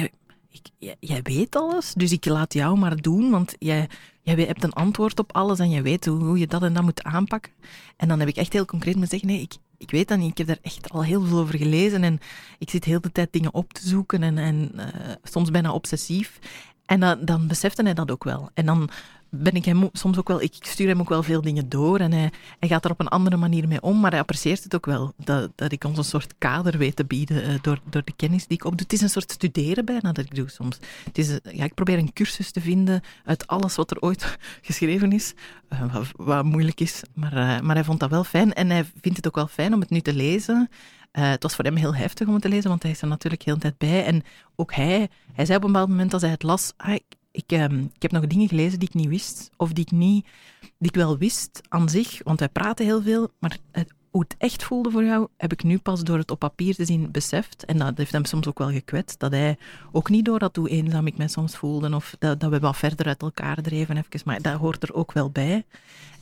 ik, 0.51 0.95
jij, 0.99 1.21
weet 1.21 1.55
alles, 1.55 1.93
dus 1.93 2.11
ik 2.11 2.25
laat 2.25 2.53
jou 2.53 2.77
maar 2.77 2.95
doen, 2.95 3.29
want 3.29 3.55
jij, 3.59 3.89
jij 4.21 4.35
hebt 4.35 4.63
een 4.63 4.73
antwoord 4.73 5.19
op 5.19 5.35
alles 5.35 5.59
en 5.59 5.69
je 5.69 5.81
weet 5.81 6.05
hoe, 6.05 6.23
hoe 6.23 6.39
je 6.39 6.47
dat 6.47 6.63
en 6.63 6.73
dat 6.73 6.83
moet 6.83 7.03
aanpakken. 7.03 7.51
En 7.97 8.07
dan 8.07 8.19
heb 8.19 8.27
ik 8.27 8.35
echt 8.35 8.53
heel 8.53 8.65
concreet 8.65 8.95
moeten 8.95 9.19
zeggen, 9.19 9.29
nee, 9.37 9.41
ik, 9.41 9.57
ik 9.77 9.91
weet 9.91 10.07
dat 10.07 10.17
niet, 10.17 10.31
ik 10.31 10.37
heb 10.37 10.47
daar 10.47 10.59
echt 10.61 10.89
al 10.89 11.03
heel 11.03 11.25
veel 11.25 11.39
over 11.39 11.57
gelezen 11.57 12.03
en 12.03 12.19
ik 12.57 12.69
zit 12.69 12.83
heel 12.83 13.01
de 13.01 13.11
tijd 13.11 13.33
dingen 13.33 13.53
op 13.53 13.73
te 13.73 13.87
zoeken 13.87 14.23
en, 14.23 14.37
en 14.37 14.71
uh, 14.75 14.85
soms 15.23 15.51
bijna 15.51 15.71
obsessief. 15.71 16.39
En 16.85 16.99
dan, 16.99 17.25
dan 17.25 17.47
besefte 17.47 17.83
hij 17.83 17.93
dat 17.93 18.11
ook 18.11 18.23
wel. 18.23 18.49
En 18.53 18.65
dan 18.65 18.89
ben 19.29 19.53
ik 19.53 19.65
hem 19.65 19.89
soms 19.91 20.17
ook 20.17 20.27
wel, 20.27 20.41
ik 20.41 20.55
stuur 20.59 20.87
hem 20.87 20.99
ook 20.99 21.09
wel 21.09 21.23
veel 21.23 21.41
dingen 21.41 21.69
door 21.69 21.99
en 21.99 22.11
hij, 22.11 22.31
hij 22.59 22.69
gaat 22.69 22.85
er 22.85 22.91
op 22.91 22.99
een 22.99 23.07
andere 23.07 23.37
manier 23.37 23.67
mee 23.67 23.81
om, 23.81 23.99
maar 23.99 24.11
hij 24.11 24.19
apprecieert 24.19 24.63
het 24.63 24.75
ook 24.75 24.85
wel, 24.85 25.13
dat, 25.17 25.51
dat 25.55 25.71
ik 25.71 25.83
ons 25.83 25.97
een 25.97 26.03
soort 26.03 26.33
kader 26.37 26.77
weet 26.77 26.95
te 26.95 27.05
bieden 27.05 27.49
uh, 27.49 27.57
door, 27.61 27.79
door 27.89 28.01
de 28.05 28.13
kennis 28.15 28.47
die 28.47 28.57
ik 28.57 28.65
opdoe. 28.65 28.81
Het 28.81 28.93
is 28.93 29.01
een 29.01 29.09
soort 29.09 29.31
studeren 29.31 29.85
bijna 29.85 30.11
dat 30.11 30.25
ik 30.25 30.35
doe 30.35 30.49
soms. 30.49 30.77
Het 31.03 31.17
is, 31.17 31.29
uh, 31.29 31.37
ja, 31.51 31.63
ik 31.63 31.73
probeer 31.73 31.97
een 31.97 32.13
cursus 32.13 32.51
te 32.51 32.61
vinden 32.61 33.01
uit 33.25 33.47
alles 33.47 33.75
wat 33.75 33.91
er 33.91 33.99
ooit 33.99 34.37
geschreven 34.61 35.11
is, 35.11 35.33
uh, 35.69 35.95
wat, 36.15 36.43
moeilijk 36.43 36.79
is, 36.79 37.01
maar, 37.13 37.63
maar 37.63 37.75
hij 37.75 37.83
vond 37.83 37.99
dat 37.99 38.09
wel 38.09 38.23
fijn 38.23 38.53
en 38.53 38.69
hij 38.69 38.85
vindt 39.01 39.17
het 39.17 39.27
ook 39.27 39.35
wel 39.35 39.47
fijn 39.47 39.73
om 39.73 39.79
het 39.79 39.89
nu 39.89 39.99
te 39.99 40.13
lezen. 40.13 40.69
Het 41.11 41.43
was 41.43 41.55
voor 41.55 41.65
hem 41.65 41.75
heel 41.75 41.95
heftig 41.95 42.27
om 42.27 42.33
het 42.33 42.41
te 42.41 42.49
lezen, 42.49 42.69
want 42.69 42.83
hij 42.83 42.91
is 42.91 43.01
er 43.01 43.07
natuurlijk 43.07 43.41
heel 43.43 43.53
de 43.53 43.59
tijd 43.61 43.77
bij. 43.77 44.05
En 44.05 44.23
ook 44.55 44.73
hij, 44.73 45.09
hij 45.33 45.45
zei 45.45 45.57
op 45.57 45.63
een 45.63 45.71
bepaald 45.71 45.89
moment 45.89 46.13
als 46.13 46.21
hij 46.21 46.31
het 46.31 46.43
las, 46.43 46.73
ah, 46.77 46.95
ik, 47.31 47.51
um, 47.51 47.91
ik 47.93 48.01
heb 48.01 48.11
nog 48.11 48.27
dingen 48.27 48.47
gelezen 48.47 48.79
die 48.79 48.87
ik 48.87 48.93
niet 48.93 49.07
wist, 49.07 49.49
of 49.57 49.73
die 49.73 49.85
ik, 49.85 49.91
niet, 49.91 50.25
die 50.59 50.89
ik 50.89 50.95
wel 50.95 51.17
wist 51.17 51.61
aan 51.69 51.89
zich, 51.89 52.21
want 52.23 52.39
wij 52.39 52.49
praten 52.49 52.85
heel 52.85 53.01
veel, 53.01 53.29
maar 53.39 53.57
het, 53.71 53.93
hoe 54.09 54.21
het 54.21 54.35
echt 54.37 54.63
voelde 54.63 54.91
voor 54.91 55.03
jou, 55.03 55.27
heb 55.37 55.51
ik 55.51 55.63
nu 55.63 55.77
pas 55.77 56.03
door 56.03 56.17
het 56.17 56.31
op 56.31 56.39
papier 56.39 56.75
te 56.75 56.85
zien 56.85 57.11
beseft. 57.11 57.65
En 57.65 57.77
dat 57.77 57.97
heeft 57.97 58.11
hem 58.11 58.25
soms 58.25 58.47
ook 58.47 58.57
wel 58.57 58.71
gekwetst, 58.71 59.19
dat 59.19 59.31
hij 59.31 59.57
ook 59.91 60.09
niet 60.09 60.25
door 60.25 60.39
had 60.39 60.55
hoe 60.55 60.69
eenzaam 60.69 61.07
ik 61.07 61.17
mij 61.17 61.27
soms 61.27 61.55
voelde, 61.55 61.95
of 61.95 62.15
dat, 62.19 62.39
dat 62.39 62.51
we 62.51 62.59
wat 62.59 62.77
verder 62.77 63.05
uit 63.05 63.21
elkaar 63.21 63.61
dreven, 63.61 63.97
even, 63.97 64.21
maar 64.25 64.41
dat 64.41 64.59
hoort 64.59 64.83
er 64.83 64.93
ook 64.93 65.11
wel 65.11 65.29
bij. 65.29 65.65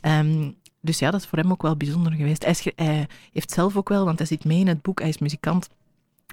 Um, 0.02 0.56
dus 0.80 0.98
ja, 0.98 1.10
dat 1.10 1.20
is 1.20 1.26
voor 1.26 1.38
hem 1.38 1.50
ook 1.50 1.62
wel 1.62 1.76
bijzonder 1.76 2.12
geweest. 2.12 2.44
Hij, 2.44 2.72
hij 2.76 3.08
heeft 3.32 3.50
zelf 3.50 3.76
ook 3.76 3.88
wel, 3.88 4.04
want 4.04 4.18
hij 4.18 4.26
zit 4.26 4.44
mee 4.44 4.58
in 4.58 4.66
het 4.66 4.82
boek, 4.82 5.00
hij 5.00 5.08
is 5.08 5.18
muzikant, 5.18 5.68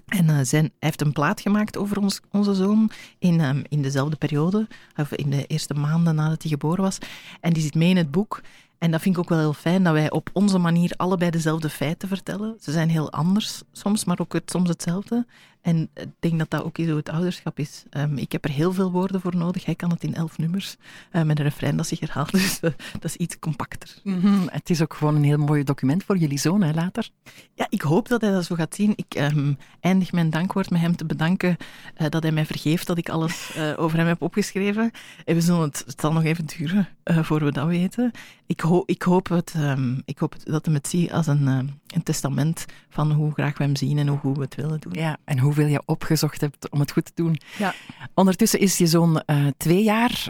en 0.05 0.29
uh, 0.29 0.39
hij 0.49 0.71
heeft 0.79 1.01
een 1.01 1.11
plaat 1.11 1.41
gemaakt 1.41 1.77
over 1.77 1.99
ons, 1.99 2.19
onze 2.31 2.53
zoon 2.53 2.91
in, 3.19 3.39
um, 3.39 3.63
in 3.69 3.81
dezelfde 3.81 4.15
periode, 4.15 4.67
of 4.95 5.11
in 5.11 5.29
de 5.29 5.45
eerste 5.45 5.73
maanden 5.73 6.15
nadat 6.15 6.41
hij 6.41 6.51
geboren 6.51 6.83
was. 6.83 6.97
En 7.41 7.53
die 7.53 7.63
zit 7.63 7.75
mee 7.75 7.89
in 7.89 7.97
het 7.97 8.11
boek. 8.11 8.41
En 8.77 8.91
dat 8.91 9.01
vind 9.01 9.15
ik 9.15 9.21
ook 9.21 9.29
wel 9.29 9.39
heel 9.39 9.53
fijn, 9.53 9.83
dat 9.83 9.93
wij 9.93 10.11
op 10.11 10.29
onze 10.33 10.57
manier 10.57 10.93
allebei 10.97 11.31
dezelfde 11.31 11.69
feiten 11.69 12.07
vertellen. 12.07 12.57
Ze 12.59 12.71
zijn 12.71 12.89
heel 12.89 13.11
anders 13.11 13.61
soms, 13.71 14.05
maar 14.05 14.19
ook 14.19 14.33
het, 14.33 14.51
soms 14.51 14.69
hetzelfde. 14.69 15.25
En 15.65 15.89
ik 15.93 16.09
denk 16.19 16.39
dat 16.39 16.49
dat 16.49 16.63
ook 16.63 16.77
zo 16.77 16.95
het 16.95 17.09
ouderschap 17.09 17.59
is. 17.59 17.83
Um, 17.91 18.17
ik 18.17 18.31
heb 18.31 18.45
er 18.45 18.51
heel 18.51 18.73
veel 18.73 18.91
woorden 18.91 19.21
voor 19.21 19.35
nodig. 19.35 19.65
Hij 19.65 19.75
kan 19.75 19.89
het 19.89 20.03
in 20.03 20.15
elf 20.15 20.37
nummers, 20.37 20.75
uh, 21.11 21.21
met 21.23 21.39
een 21.39 21.45
refrein 21.45 21.77
dat 21.77 21.87
zich 21.87 21.99
herhaalt. 21.99 22.31
Dus 22.45 22.59
uh, 22.61 22.71
dat 22.93 23.03
is 23.03 23.15
iets 23.15 23.39
compacter. 23.39 23.99
Mm 24.03 24.19
-hmm. 24.19 24.47
Het 24.51 24.69
is 24.69 24.81
ook 24.81 24.93
gewoon 24.93 25.15
een 25.15 25.23
heel 25.23 25.37
mooi 25.37 25.63
document 25.63 26.03
voor 26.03 26.17
jullie 26.17 26.37
zoon, 26.37 26.61
hè, 26.61 26.73
later. 26.73 27.09
Ja, 27.53 27.67
ik 27.69 27.81
hoop 27.81 28.07
dat 28.07 28.21
hij 28.21 28.31
dat 28.31 28.45
zo 28.45 28.55
gaat 28.55 28.75
zien. 28.75 28.93
Ik 28.95 29.15
um, 29.19 29.57
eindig 29.79 30.11
mijn 30.11 30.29
dankwoord 30.29 30.69
met 30.69 30.81
hem 30.81 30.95
te 30.95 31.05
bedanken 31.05 31.57
uh, 31.97 32.09
dat 32.09 32.23
hij 32.23 32.31
mij 32.31 32.45
vergeeft 32.45 32.87
dat 32.87 32.97
ik 32.97 33.09
alles 33.09 33.57
over 33.77 33.97
hem 33.97 34.07
heb 34.07 34.21
opgeschreven. 34.21 34.91
En 35.25 35.35
we 35.35 35.41
zullen 35.41 35.61
het, 35.61 35.83
het 35.85 36.01
zal 36.01 36.13
nog 36.13 36.23
even 36.23 36.45
duren 36.45 36.87
voor 37.03 37.43
we 37.43 37.51
dat 37.51 37.67
weten. 37.67 38.11
Ik, 38.45 38.59
ho 38.59 38.83
ik, 38.85 39.01
hoop, 39.01 39.27
het, 39.27 39.53
um, 39.57 40.01
ik 40.05 40.17
hoop 40.17 40.35
dat 40.43 40.65
hij 40.65 40.75
het 40.75 40.87
ziet 40.87 41.11
als 41.11 41.27
een, 41.27 41.79
een 41.95 42.03
testament 42.03 42.65
van 42.89 43.11
hoe 43.11 43.31
graag 43.31 43.57
we 43.57 43.63
hem 43.63 43.75
zien 43.75 43.97
en 43.97 44.07
hoe 44.07 44.17
goed 44.17 44.37
we 44.37 44.43
het 44.43 44.55
willen 44.55 44.79
doen. 44.79 44.93
Ja, 44.93 45.17
en 45.23 45.39
hoeveel 45.39 45.67
je 45.67 45.81
opgezocht 45.85 46.41
hebt 46.41 46.69
om 46.69 46.79
het 46.79 46.91
goed 46.91 47.05
te 47.05 47.11
doen. 47.15 47.39
Ja. 47.57 47.73
Ondertussen 48.13 48.59
is 48.59 48.77
je 48.77 48.87
zoon 48.87 49.23
uh, 49.25 49.47
twee 49.57 49.83
jaar. 49.83 50.27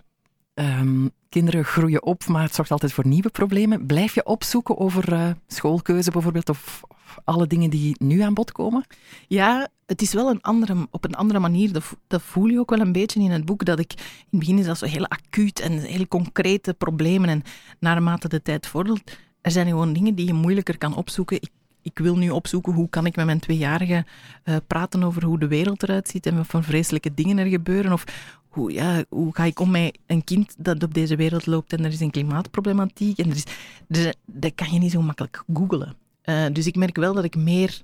Um, 0.53 1.11
kinderen 1.29 1.65
groeien 1.65 2.03
op, 2.03 2.27
maar 2.27 2.43
het 2.43 2.55
zorgt 2.55 2.71
altijd 2.71 2.93
voor 2.93 3.07
nieuwe 3.07 3.29
problemen. 3.29 3.85
Blijf 3.85 4.15
je 4.15 4.25
opzoeken 4.25 4.77
over 4.77 5.13
uh, 5.13 5.29
schoolkeuze 5.47 6.11
bijvoorbeeld, 6.11 6.49
of, 6.49 6.81
of, 6.87 7.19
alle 7.23 7.47
dingen 7.47 7.69
die 7.69 7.95
nu 7.97 8.19
aan 8.19 8.33
bod 8.33 8.51
komen? 8.51 8.85
Ja, 9.27 9.67
het 9.85 10.01
is 10.01 10.13
wel 10.13 10.29
een 10.29 10.41
andere, 10.41 10.87
op 10.91 11.05
een 11.05 11.15
andere 11.15 11.39
manier. 11.39 11.71
Dat, 11.71 11.83
dat, 12.07 12.21
voel 12.21 12.45
je 12.45 12.59
ook 12.59 12.69
wel 12.69 12.79
een 12.79 12.91
beetje 12.91 13.19
in 13.19 13.31
het 13.31 13.45
boek. 13.45 13.65
Dat 13.65 13.79
ik 13.79 13.93
in 13.93 14.27
het 14.29 14.39
begin 14.39 14.57
is 14.57 14.65
dat 14.65 14.77
zo 14.77 14.85
heel 14.85 15.07
acuut 15.07 15.59
en 15.59 15.71
heel 15.71 16.07
concrete 16.07 16.73
problemen. 16.73 17.29
En 17.29 17.41
naarmate 17.79 18.27
de 18.27 18.41
tijd 18.41 18.67
vordert, 18.67 19.19
er 19.45 19.51
zijn 19.51 19.67
gewoon 19.67 19.93
dingen 19.93 20.15
die 20.15 20.25
je 20.25 20.33
moeilijker 20.33 20.77
kan 20.77 20.95
opzoeken. 20.95 21.41
Ik 21.41 21.49
ik 21.81 21.99
wil 21.99 22.17
nu 22.17 22.29
opzoeken 22.29 22.73
hoe 22.73 22.89
kan 22.89 23.05
ik 23.05 23.15
met 23.15 23.25
mijn 23.25 23.39
tweejarige 23.39 24.05
uh, 24.43 24.55
praten 24.67 25.03
over 25.03 25.23
hoe 25.23 25.39
de 25.39 25.47
wereld 25.47 25.83
eruit 25.83 26.07
ziet 26.07 26.25
en 26.25 26.35
wat 26.35 26.47
voor 26.47 26.63
vreselijke 26.63 27.13
dingen 27.13 27.37
er 27.37 27.45
gebeuren. 27.45 27.93
Of 27.93 28.03
hoe, 28.49 28.71
ja, 28.71 29.03
hoe 29.09 29.35
ga 29.35 29.43
ik 29.43 29.59
om 29.59 29.71
met 29.71 29.97
een 30.05 30.23
kind 30.23 30.55
dat 30.57 30.83
op 30.83 30.93
deze 30.93 31.15
wereld 31.15 31.45
loopt 31.45 31.73
en 31.73 31.85
er 31.85 31.91
is 31.91 31.99
een 31.99 32.11
klimaatproblematiek. 32.11 33.17
En 33.17 33.29
er 33.29 33.35
is, 33.35 33.43
dus, 33.87 34.13
dat 34.25 34.55
kan 34.55 34.71
je 34.71 34.79
niet 34.79 34.91
zo 34.91 35.01
makkelijk 35.01 35.43
googlen. 35.53 35.95
Uh, 36.23 36.45
dus 36.51 36.67
ik 36.67 36.75
merk 36.75 36.95
wel 36.95 37.13
dat 37.13 37.23
ik 37.23 37.35
meer 37.35 37.81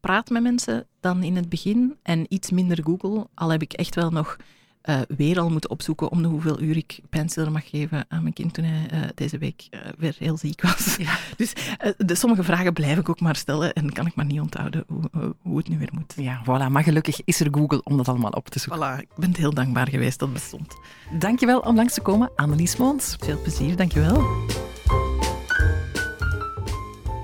praat 0.00 0.30
met 0.30 0.42
mensen 0.42 0.86
dan 1.00 1.22
in 1.22 1.36
het 1.36 1.48
begin 1.48 1.96
en 2.02 2.26
iets 2.28 2.50
minder 2.50 2.82
google. 2.84 3.26
Al 3.34 3.48
heb 3.48 3.62
ik 3.62 3.72
echt 3.72 3.94
wel 3.94 4.10
nog 4.10 4.36
uh, 4.84 5.00
weer 5.16 5.40
al 5.40 5.50
moeten 5.50 5.70
opzoeken 5.70 6.10
om 6.10 6.22
de 6.22 6.28
hoeveel 6.28 6.60
uur 6.60 6.76
ik 6.76 7.00
pijnstiller 7.10 7.52
mag 7.52 7.68
geven 7.68 8.04
aan 8.08 8.22
mijn 8.22 8.34
kind 8.34 8.54
toen 8.54 8.64
hij 8.64 8.88
uh, 8.92 9.08
deze 9.14 9.38
week 9.38 9.68
uh, 9.70 9.80
weer 9.98 10.16
heel 10.18 10.36
ziek 10.36 10.62
was. 10.62 10.96
Ja. 10.96 11.18
Dus 11.36 11.52
de, 11.96 12.14
sommige 12.14 12.42
vragen 12.42 12.72
blijf 12.72 12.98
ik 12.98 13.08
ook 13.08 13.20
maar 13.20 13.36
stellen 13.36 13.72
en 13.72 13.92
kan 13.92 14.06
ik 14.06 14.14
maar 14.14 14.24
niet 14.24 14.40
onthouden 14.40 14.84
hoe, 14.88 15.34
hoe 15.42 15.56
het 15.56 15.68
nu 15.68 15.78
weer 15.78 15.90
moet. 15.92 16.14
Ja, 16.16 16.42
voilà. 16.44 16.70
Maar 16.70 16.82
gelukkig 16.82 17.20
is 17.24 17.40
er 17.40 17.48
Google 17.50 17.82
om 17.82 17.96
dat 17.96 18.08
allemaal 18.08 18.30
op 18.30 18.48
te 18.48 18.58
zoeken. 18.58 18.98
Voilà, 18.98 19.00
ik 19.00 19.08
ben 19.16 19.36
heel 19.36 19.54
dankbaar 19.54 19.88
geweest 19.88 20.18
dat 20.18 20.28
het 20.28 20.38
bestond. 20.38 20.76
Dankjewel 21.18 21.60
om 21.60 21.76
langs 21.76 21.94
te 21.94 22.00
komen, 22.00 22.30
Annelies 22.36 22.76
Moons. 22.76 23.16
Veel 23.18 23.40
plezier, 23.40 23.76
dankjewel. 23.76 24.22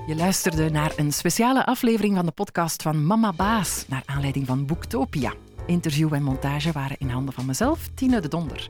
Je 0.07 0.15
luisterde 0.15 0.69
naar 0.69 0.91
een 0.95 1.11
speciale 1.11 1.65
aflevering 1.65 2.15
van 2.15 2.25
de 2.25 2.31
podcast 2.31 2.81
van 2.81 3.05
Mama 3.05 3.33
Baas, 3.33 3.85
naar 3.87 4.03
aanleiding 4.05 4.45
van 4.45 4.65
Boektopia. 4.65 5.33
Interview 5.67 6.13
en 6.13 6.23
montage 6.23 6.71
waren 6.71 6.97
in 6.99 7.09
handen 7.09 7.33
van 7.33 7.45
mezelf, 7.45 7.87
Tine 7.93 8.21
de 8.21 8.27
Donder. 8.27 8.69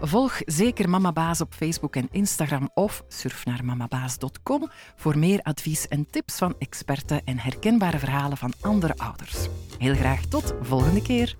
Volg 0.00 0.40
zeker 0.46 0.88
Mama 0.88 1.12
Baas 1.12 1.40
op 1.40 1.54
Facebook 1.54 1.96
en 1.96 2.08
Instagram 2.10 2.70
of 2.74 3.04
surf 3.08 3.44
naar 3.44 3.64
mamabaas.com 3.64 4.70
voor 4.96 5.18
meer 5.18 5.40
advies 5.42 5.88
en 5.88 6.06
tips 6.10 6.38
van 6.38 6.54
experten 6.58 7.24
en 7.24 7.38
herkenbare 7.38 7.98
verhalen 7.98 8.36
van 8.36 8.52
andere 8.60 8.94
ouders. 8.96 9.46
Heel 9.78 9.94
graag 9.94 10.24
tot 10.24 10.54
volgende 10.60 11.02
keer. 11.02 11.36